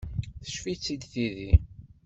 [0.43, 1.51] Teccef-itt-id tidi.